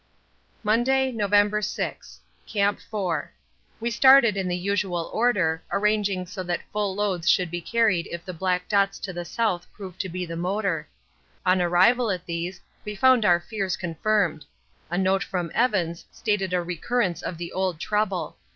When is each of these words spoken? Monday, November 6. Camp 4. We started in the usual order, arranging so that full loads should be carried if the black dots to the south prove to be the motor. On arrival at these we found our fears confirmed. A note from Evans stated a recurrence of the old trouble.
Monday, 0.63 1.11
November 1.11 1.61
6. 1.61 2.21
Camp 2.47 2.79
4. 2.81 3.31
We 3.79 3.91
started 3.91 4.35
in 4.35 4.47
the 4.47 4.57
usual 4.57 5.11
order, 5.13 5.61
arranging 5.71 6.25
so 6.25 6.41
that 6.41 6.63
full 6.73 6.95
loads 6.95 7.29
should 7.29 7.51
be 7.51 7.61
carried 7.61 8.07
if 8.07 8.25
the 8.25 8.33
black 8.33 8.67
dots 8.67 8.97
to 8.97 9.13
the 9.13 9.25
south 9.25 9.71
prove 9.71 9.99
to 9.99 10.09
be 10.09 10.25
the 10.25 10.35
motor. 10.35 10.87
On 11.45 11.61
arrival 11.61 12.09
at 12.09 12.25
these 12.25 12.59
we 12.83 12.95
found 12.95 13.25
our 13.25 13.39
fears 13.39 13.77
confirmed. 13.77 14.43
A 14.89 14.97
note 14.97 15.23
from 15.23 15.51
Evans 15.53 16.05
stated 16.11 16.51
a 16.51 16.63
recurrence 16.63 17.21
of 17.21 17.37
the 17.37 17.51
old 17.51 17.79
trouble. 17.79 18.37